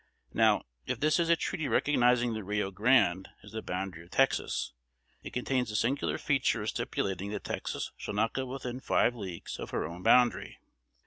[0.33, 4.73] Now, if this is a treaty recognizing the Rio Grande as the boundary of Texas,
[5.21, 9.59] it contains the singular feature of stipulating that Texas shall not go within five leagues
[9.59, 10.57] of her own boundary.